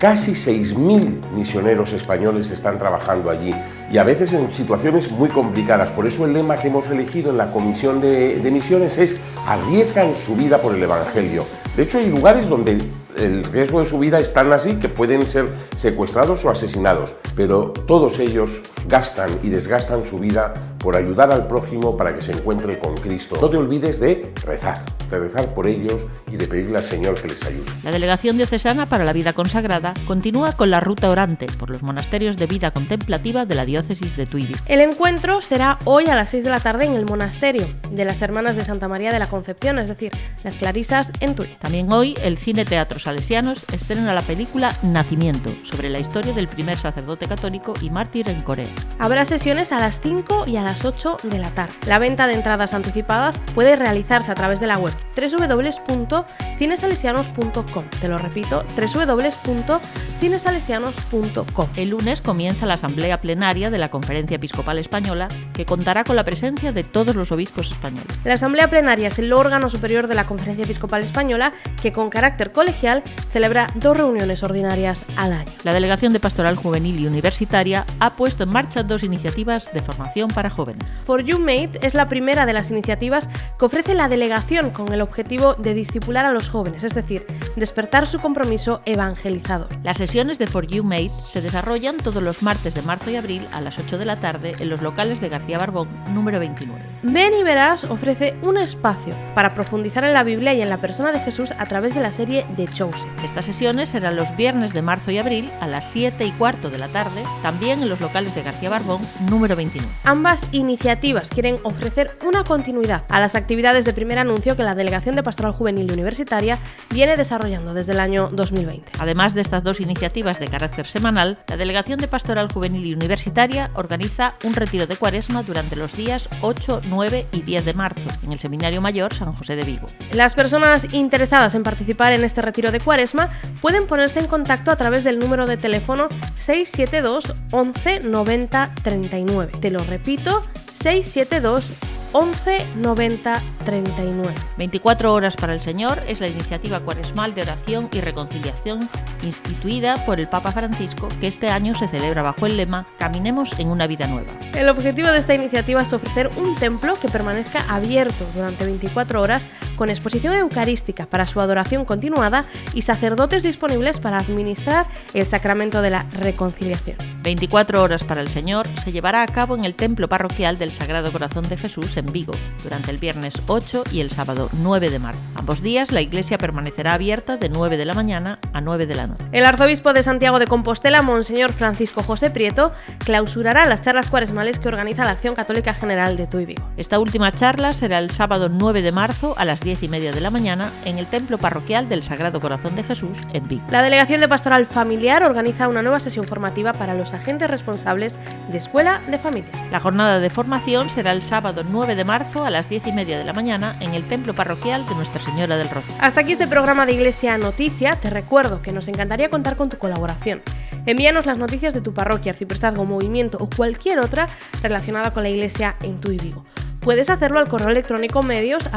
Casi 0.00 0.32
6.000 0.32 1.30
misioneros 1.32 1.92
españoles 1.92 2.50
están 2.50 2.78
trabajando 2.78 3.28
allí 3.28 3.54
y 3.92 3.98
a 3.98 4.02
veces 4.02 4.32
en 4.32 4.50
situaciones 4.50 5.10
muy 5.10 5.28
complicadas. 5.28 5.90
Por 5.90 6.06
eso 6.06 6.24
el 6.24 6.32
lema 6.32 6.56
que 6.56 6.68
hemos 6.68 6.88
elegido 6.88 7.28
en 7.28 7.36
la 7.36 7.52
Comisión 7.52 8.00
de, 8.00 8.40
Misiones 8.50 8.96
es 8.96 9.20
arriesgan 9.46 10.14
su 10.14 10.34
vida 10.36 10.62
por 10.62 10.74
el 10.74 10.82
Evangelio. 10.82 11.44
De 11.76 11.82
hecho, 11.82 11.98
hay 11.98 12.08
lugares 12.08 12.48
donde 12.48 12.78
el 13.18 13.44
riesgo 13.44 13.80
de 13.80 13.86
su 13.86 13.98
vida 13.98 14.18
es 14.18 14.32
tan 14.32 14.50
así 14.54 14.76
que 14.76 14.88
pueden 14.88 15.28
ser 15.28 15.46
secuestrados 15.76 16.46
o 16.46 16.50
asesinados, 16.50 17.14
pero 17.36 17.70
todos 17.86 18.20
ellos 18.20 18.62
gastan 18.88 19.28
y 19.42 19.50
desgastan 19.50 20.06
su 20.06 20.18
vida 20.18 20.54
por 20.78 20.96
ayudar 20.96 21.30
al 21.30 21.46
prójimo 21.46 21.98
para 21.98 22.14
que 22.14 22.22
se 22.22 22.32
encuentre 22.32 22.78
con 22.78 22.96
Cristo. 22.96 23.36
No 23.38 23.50
te 23.50 23.58
olvides 23.58 24.00
de 24.00 24.32
rezar, 24.46 24.82
de 25.10 25.18
rezar 25.18 25.54
por 25.54 25.66
ellos 25.66 26.06
y 26.30 26.36
de 26.36 26.46
pedirle 26.46 26.78
al 26.78 26.84
Señor 26.84 27.20
que 27.20 27.28
les 27.28 27.44
ayude. 27.44 27.64
La 27.82 27.90
Delegación 27.90 28.36
Diocesana 28.36 28.86
para 28.86 29.04
la 29.04 29.12
Vida 29.12 29.32
Consagrada 29.32 29.94
continúa 30.06 30.52
con 30.52 30.70
la 30.70 30.80
ruta 30.80 31.10
orante 31.10 31.46
por 31.58 31.70
los 31.70 31.82
monasterios 31.82 32.36
de 32.36 32.46
vida 32.46 32.70
contemplativa 32.70 33.46
de 33.46 33.54
la 33.54 33.64
diócesis 33.64 34.16
de 34.16 34.26
Tuibi. 34.26 34.54
El 34.66 34.80
encuentro 34.80 35.40
será 35.40 35.78
hoy 35.84 36.06
a 36.06 36.14
las 36.14 36.30
6 36.30 36.44
de 36.44 36.50
la 36.50 36.60
tarde 36.60 36.84
en 36.84 36.94
el 36.94 37.06
monasterio 37.06 37.66
de 37.90 38.04
las 38.04 38.22
Hermanas 38.22 38.56
de 38.56 38.64
Santa 38.64 38.88
María 38.88 39.12
de 39.12 39.18
la 39.18 39.28
Concepción, 39.28 39.78
es 39.78 39.88
decir, 39.88 40.12
las 40.44 40.58
Clarisas 40.58 41.10
en 41.20 41.34
Tui. 41.34 41.48
También 41.58 41.90
hoy 41.92 42.14
el 42.22 42.36
Cine 42.36 42.64
Teatro 42.64 42.98
Salesianos 42.98 43.64
estrena 43.72 44.14
la 44.14 44.22
película 44.22 44.74
Nacimiento, 44.82 45.50
sobre 45.64 45.90
la 45.90 45.98
historia 45.98 46.32
del 46.32 46.48
primer 46.48 46.76
sacerdote 46.76 47.26
católico 47.26 47.74
y 47.80 47.90
mártir 47.90 48.28
en 48.28 48.42
Corea. 48.42 48.68
Habrá 48.98 49.24
sesiones 49.24 49.72
a 49.72 49.78
las 49.78 50.00
5 50.00 50.46
y 50.46 50.56
a 50.56 50.62
las 50.62 50.84
8 50.84 51.16
de 51.24 51.38
la 51.38 51.50
tarde. 51.50 51.74
La 51.86 51.98
venta 51.98 52.26
de 52.26 52.34
entradas 52.34 52.74
anticipadas 52.74 53.38
puede 53.54 53.76
realizarse 53.76 54.30
a 54.30 54.34
través 54.34 54.60
de 54.60 54.66
la 54.66 54.78
web 54.78 54.92
www 55.16 56.24
www.cinesalesianos.com. 56.60 57.84
Te 58.00 58.08
lo 58.08 58.18
repito, 58.18 58.64
www.cinesalesianos.com. 58.76 61.68
El 61.76 61.90
lunes 61.90 62.20
comienza 62.20 62.66
la 62.66 62.74
asamblea 62.74 63.20
plenaria 63.20 63.70
de 63.70 63.78
la 63.78 63.90
Conferencia 63.90 64.34
Episcopal 64.36 64.78
Española, 64.78 65.26
que 65.54 65.64
contará 65.64 66.04
con 66.04 66.16
la 66.16 66.24
presencia 66.24 66.72
de 66.72 66.84
todos 66.84 67.16
los 67.16 67.32
obispos 67.32 67.72
españoles. 67.72 68.06
La 68.24 68.34
asamblea 68.34 68.68
plenaria 68.68 69.08
es 69.08 69.18
el 69.18 69.32
órgano 69.32 69.70
superior 69.70 70.06
de 70.06 70.14
la 70.14 70.26
Conferencia 70.26 70.64
Episcopal 70.64 71.02
Española 71.02 71.54
que 71.80 71.92
con 71.92 72.10
carácter 72.10 72.52
colegial 72.52 73.02
celebra 73.32 73.68
dos 73.76 73.96
reuniones 73.96 74.42
ordinarias 74.42 75.06
al 75.16 75.32
año. 75.32 75.50
La 75.64 75.72
Delegación 75.72 76.12
de 76.12 76.20
Pastoral 76.20 76.56
Juvenil 76.56 77.00
y 77.00 77.06
Universitaria 77.06 77.86
ha 78.00 78.16
puesto 78.16 78.42
en 78.42 78.50
marcha 78.50 78.82
dos 78.82 79.02
iniciativas 79.02 79.72
de 79.72 79.80
formación 79.80 80.28
para 80.28 80.50
jóvenes. 80.50 80.92
For 81.04 81.22
You 81.22 81.38
Mate 81.38 81.78
es 81.80 81.94
la 81.94 82.04
primera 82.06 82.44
de 82.44 82.52
las 82.52 82.70
iniciativas 82.70 83.30
que 83.58 83.64
ofrece 83.64 83.94
la 83.94 84.08
delegación 84.08 84.68
con 84.70 84.92
el 84.92 85.00
objetivo 85.00 85.54
de 85.54 85.72
discipular 85.72 86.26
a 86.26 86.32
los 86.32 86.49
jóvenes, 86.50 86.84
es 86.84 86.94
decir, 86.94 87.26
despertar 87.56 88.06
su 88.06 88.18
compromiso 88.18 88.82
evangelizador. 88.84 89.68
Las 89.82 89.96
sesiones 89.96 90.38
de 90.38 90.46
For 90.46 90.66
You 90.66 90.84
Mate 90.84 91.10
se 91.26 91.40
desarrollan 91.40 91.96
todos 91.96 92.22
los 92.22 92.42
martes 92.42 92.74
de 92.74 92.82
marzo 92.82 93.10
y 93.10 93.16
abril 93.16 93.46
a 93.52 93.60
las 93.60 93.78
8 93.78 93.98
de 93.98 94.04
la 94.04 94.16
tarde 94.16 94.52
en 94.58 94.68
los 94.68 94.82
locales 94.82 95.20
de 95.20 95.28
García 95.28 95.58
Barbón, 95.58 95.88
número 96.12 96.38
29. 96.38 96.80
Ven 97.02 97.34
y 97.34 97.42
Verás 97.42 97.84
ofrece 97.84 98.34
un 98.42 98.58
espacio 98.58 99.14
para 99.34 99.54
profundizar 99.54 100.04
en 100.04 100.12
la 100.12 100.22
Biblia 100.22 100.52
y 100.52 100.60
en 100.60 100.68
la 100.68 100.80
persona 100.80 101.12
de 101.12 101.20
Jesús 101.20 101.52
a 101.56 101.64
través 101.64 101.94
de 101.94 102.00
la 102.00 102.12
serie 102.12 102.44
The 102.56 102.66
Chosen. 102.66 103.10
Estas 103.24 103.46
sesiones 103.46 103.90
serán 103.90 104.16
los 104.16 104.36
viernes 104.36 104.74
de 104.74 104.82
marzo 104.82 105.10
y 105.10 105.18
abril 105.18 105.50
a 105.60 105.66
las 105.66 105.90
7 105.90 106.24
y 106.24 106.32
cuarto 106.32 106.70
de 106.70 106.78
la 106.78 106.88
tarde, 106.88 107.22
también 107.42 107.82
en 107.82 107.88
los 107.88 108.00
locales 108.00 108.34
de 108.34 108.42
García 108.42 108.70
Barbón, 108.70 109.00
número 109.30 109.56
29. 109.56 109.90
Ambas 110.04 110.46
iniciativas 110.52 111.30
quieren 111.30 111.56
ofrecer 111.62 112.10
una 112.26 112.44
continuidad 112.44 113.04
a 113.08 113.20
las 113.20 113.34
actividades 113.34 113.84
de 113.84 113.92
primer 113.92 114.18
anuncio 114.18 114.56
que 114.56 114.62
la 114.62 114.74
Delegación 114.74 115.16
de 115.16 115.22
Pastoral 115.22 115.52
Juvenil 115.52 115.90
y 115.90 115.94
Universitaria 116.40 116.58
viene 116.92 117.16
desarrollando 117.16 117.74
desde 117.74 117.92
el 117.92 118.00
año 118.00 118.30
2020. 118.32 118.92
Además 118.98 119.34
de 119.34 119.42
estas 119.42 119.62
dos 119.62 119.80
iniciativas 119.80 120.40
de 120.40 120.48
carácter 120.48 120.86
semanal, 120.86 121.38
la 121.46 121.56
Delegación 121.56 121.98
de 121.98 122.08
Pastoral 122.08 122.50
Juvenil 122.52 122.84
y 122.84 122.94
Universitaria 122.94 123.70
organiza 123.74 124.34
un 124.44 124.54
retiro 124.54 124.86
de 124.86 124.96
cuaresma 124.96 125.42
durante 125.42 125.76
los 125.76 125.96
días 125.96 126.28
8, 126.40 126.80
9 126.88 127.26
y 127.32 127.42
10 127.42 127.64
de 127.64 127.74
marzo 127.74 128.08
en 128.24 128.32
el 128.32 128.38
Seminario 128.38 128.80
Mayor 128.80 129.14
San 129.14 129.32
José 129.34 129.54
de 129.54 129.64
Vigo. 129.64 129.86
Las 130.12 130.34
personas 130.34 130.92
interesadas 130.92 131.54
en 131.54 131.62
participar 131.62 132.12
en 132.12 132.24
este 132.24 132.42
retiro 132.42 132.72
de 132.72 132.80
cuaresma 132.80 133.28
pueden 133.60 133.86
ponerse 133.86 134.18
en 134.18 134.26
contacto 134.26 134.70
a 134.70 134.76
través 134.76 135.04
del 135.04 135.18
número 135.18 135.46
de 135.46 135.56
teléfono 135.56 136.08
672 136.38 137.36
11 137.52 138.00
90 138.00 138.74
39. 138.82 139.52
Te 139.60 139.70
lo 139.70 139.78
repito, 139.80 140.44
672 140.72 141.89
11 142.12 142.66
90 142.76 143.42
39. 143.64 144.34
24 144.58 145.14
horas 145.14 145.36
para 145.36 145.52
el 145.52 145.60
Señor 145.60 146.02
es 146.08 146.20
la 146.20 146.28
iniciativa 146.28 146.80
cuaresmal 146.80 147.34
de 147.34 147.42
oración 147.42 147.88
y 147.92 148.00
reconciliación 148.00 148.80
instituida 149.22 150.04
por 150.06 150.18
el 150.18 150.28
Papa 150.28 150.50
Francisco 150.50 151.08
que 151.20 151.28
este 151.28 151.48
año 151.48 151.74
se 151.74 151.88
celebra 151.88 152.22
bajo 152.22 152.46
el 152.46 152.56
lema 152.56 152.86
Caminemos 152.98 153.58
en 153.58 153.68
una 153.68 153.86
vida 153.86 154.06
nueva. 154.06 154.32
El 154.54 154.68
objetivo 154.68 155.08
de 155.08 155.18
esta 155.18 155.34
iniciativa 155.34 155.82
es 155.82 155.92
ofrecer 155.92 156.30
un 156.36 156.56
templo 156.56 156.94
que 157.00 157.08
permanezca 157.08 157.64
abierto 157.68 158.26
durante 158.34 158.64
24 158.64 159.20
horas 159.20 159.46
con 159.76 159.88
exposición 159.88 160.34
eucarística 160.34 161.06
para 161.06 161.26
su 161.26 161.40
adoración 161.40 161.84
continuada 161.84 162.44
y 162.74 162.82
sacerdotes 162.82 163.42
disponibles 163.42 163.98
para 163.98 164.18
administrar 164.18 164.86
el 165.14 165.24
sacramento 165.24 165.80
de 165.80 165.90
la 165.90 166.06
reconciliación. 166.12 166.96
24 167.22 167.82
horas 167.82 168.04
para 168.04 168.20
el 168.20 168.28
Señor 168.28 168.68
se 168.82 168.92
llevará 168.92 169.22
a 169.22 169.26
cabo 169.26 169.56
en 169.56 169.64
el 169.64 169.74
templo 169.74 170.08
parroquial 170.08 170.58
del 170.58 170.72
Sagrado 170.72 171.12
Corazón 171.12 171.48
de 171.48 171.56
Jesús 171.56 171.96
en 172.00 172.12
Vigo 172.12 172.32
durante 172.62 172.90
el 172.90 172.98
viernes 172.98 173.34
8 173.46 173.84
y 173.92 174.00
el 174.00 174.10
sábado 174.10 174.48
9 174.60 174.90
de 174.90 174.98
marzo. 174.98 175.20
Ambos 175.34 175.62
días 175.62 175.92
la 175.92 176.00
iglesia 176.00 176.38
permanecerá 176.38 176.94
abierta 176.94 177.36
de 177.36 177.48
9 177.48 177.76
de 177.76 177.84
la 177.84 177.94
mañana 177.94 178.38
a 178.52 178.60
9 178.60 178.86
de 178.86 178.94
la 178.94 179.06
noche. 179.06 179.24
El 179.32 179.46
arzobispo 179.46 179.92
de 179.92 180.02
Santiago 180.02 180.38
de 180.38 180.46
Compostela, 180.46 181.02
Monseñor 181.02 181.52
Francisco 181.52 182.02
José 182.02 182.30
Prieto, 182.30 182.72
clausurará 183.04 183.66
las 183.66 183.82
charlas 183.82 184.08
cuaresmales 184.08 184.58
que 184.58 184.68
organiza 184.68 185.04
la 185.04 185.12
Acción 185.12 185.34
Católica 185.34 185.74
General 185.74 186.16
de 186.16 186.26
Tuy 186.26 186.44
Vigo. 186.44 186.68
Esta 186.76 186.98
última 186.98 187.32
charla 187.32 187.72
será 187.72 187.98
el 187.98 188.10
sábado 188.10 188.48
9 188.48 188.82
de 188.82 188.92
marzo 188.92 189.34
a 189.38 189.44
las 189.44 189.60
10 189.60 189.82
y 189.84 189.88
media 189.88 190.12
de 190.12 190.20
la 190.20 190.30
mañana 190.30 190.70
en 190.84 190.98
el 190.98 191.06
templo 191.06 191.38
parroquial 191.38 191.88
del 191.88 192.02
Sagrado 192.02 192.40
Corazón 192.40 192.74
de 192.74 192.82
Jesús 192.82 193.18
en 193.32 193.46
Vigo. 193.46 193.62
La 193.70 193.82
Delegación 193.82 194.20
de 194.20 194.28
Pastoral 194.28 194.66
Familiar 194.66 195.24
organiza 195.24 195.68
una 195.68 195.82
nueva 195.82 196.00
sesión 196.00 196.24
formativa 196.24 196.72
para 196.72 196.94
los 196.94 197.14
agentes 197.14 197.50
responsables 197.50 198.18
de 198.50 198.58
Escuela 198.58 199.02
de 199.08 199.18
Familias. 199.18 199.56
La 199.70 199.80
jornada 199.80 200.20
de 200.20 200.30
formación 200.30 200.90
será 200.90 201.12
el 201.12 201.22
sábado 201.22 201.62
9 201.68 201.89
de 201.94 202.04
marzo 202.04 202.44
a 202.44 202.50
las 202.50 202.68
10 202.68 202.86
y 202.88 202.92
media 202.92 203.18
de 203.18 203.24
la 203.24 203.32
mañana 203.32 203.76
en 203.80 203.94
el 203.94 204.04
templo 204.04 204.34
parroquial 204.34 204.86
de 204.86 204.94
Nuestra 204.94 205.22
Señora 205.22 205.56
del 205.56 205.68
Rocío. 205.68 205.94
Hasta 206.00 206.20
aquí 206.20 206.32
este 206.32 206.46
programa 206.46 206.86
de 206.86 206.92
Iglesia 206.92 207.36
Noticia. 207.38 207.96
Te 207.96 208.10
recuerdo 208.10 208.62
que 208.62 208.72
nos 208.72 208.88
encantaría 208.88 209.30
contar 209.30 209.56
con 209.56 209.68
tu 209.68 209.78
colaboración. 209.78 210.42
Envíanos 210.86 211.26
las 211.26 211.38
noticias 211.38 211.74
de 211.74 211.80
tu 211.80 211.92
parroquia, 211.92 212.32
arciprestazgo, 212.32 212.84
movimiento 212.84 213.38
o 213.40 213.48
cualquier 213.48 213.98
otra 213.98 214.28
relacionada 214.62 215.12
con 215.12 215.22
la 215.22 215.30
Iglesia 215.30 215.76
en 215.82 216.00
tu 216.00 216.10
Vigo. 216.10 216.44
Puedes 216.80 217.10
hacerlo 217.10 217.38
al 217.38 217.48
correo 217.48 217.68
electrónico 217.68 218.22
medios. 218.22 218.68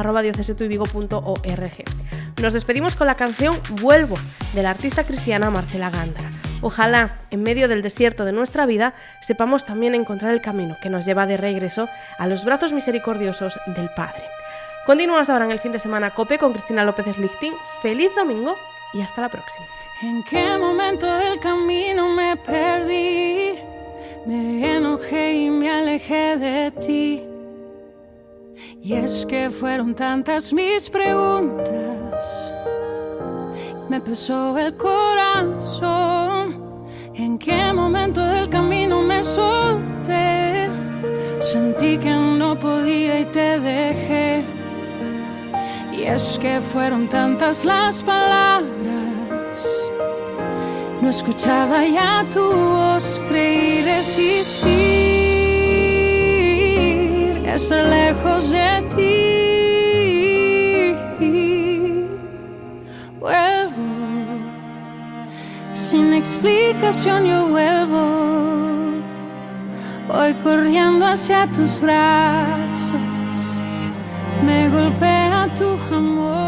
Nos 2.42 2.54
despedimos 2.54 2.96
con 2.96 3.08
la 3.08 3.16
canción 3.16 3.60
Vuelvo 3.82 4.18
de 4.54 4.64
la 4.64 4.72
artista 4.72 5.06
cristiana 5.06 5.50
Marcela 5.50 5.90
Gándara. 5.90 6.43
Ojalá, 6.64 7.18
en 7.30 7.44
medio 7.44 7.68
del 7.68 7.82
desierto 7.82 8.24
de 8.24 8.32
nuestra 8.32 8.66
vida, 8.66 8.94
sepamos 9.22 9.66
también 9.66 9.96
encontrar 9.96 10.34
el 10.34 10.42
camino 10.42 10.78
que 10.82 10.90
nos 10.90 11.06
lleva 11.06 11.26
de 11.26 11.36
regreso 11.36 11.90
a 12.18 12.26
los 12.26 12.46
brazos 12.46 12.72
misericordiosos 12.72 13.60
del 13.68 13.90
Padre. 13.90 14.24
Continúas 14.86 15.30
ahora 15.30 15.44
en 15.44 15.52
el 15.52 15.60
fin 15.60 15.74
de 15.74 15.80
semana 15.80 16.12
COPE 16.12 16.38
con 16.38 16.54
Cristina 16.54 16.86
López 16.86 17.06
Slichting. 17.14 17.54
Feliz 17.82 18.12
domingo 18.16 18.56
y 18.94 19.02
hasta 19.02 19.22
la 19.22 19.30
próxima. 19.30 19.66
¿En 37.34 37.40
qué 37.40 37.74
momento 37.74 38.22
del 38.24 38.48
camino 38.48 39.02
me 39.02 39.24
solté? 39.24 40.70
Sentí 41.40 41.98
que 41.98 42.12
no 42.12 42.56
podía 42.60 43.22
y 43.22 43.26
te 43.26 43.60
dejé. 43.60 44.44
Y 45.92 46.04
es 46.04 46.38
que 46.40 46.62
fueron 46.62 47.08
tantas 47.08 47.66
las 47.66 48.04
palabras 48.04 48.62
No 51.02 51.10
escuchaba 51.10 51.84
ya 51.88 52.24
tu 52.32 52.46
voz, 52.54 53.20
creí 53.28 53.82
resistir, 53.82 54.72
estar 57.48 57.84
lejos 57.84 58.52
de 58.52 58.84
ti. 58.96 59.53
Explicación 66.44 67.26
yo 67.26 67.48
vuelvo. 67.48 69.02
Voy 70.10 70.34
corriendo 70.44 71.06
hacia 71.06 71.48
tus 71.48 71.80
brazos, 71.80 73.00
me 74.46 74.68
golpea 74.70 75.48
tu 75.56 75.96
amor. 75.96 76.43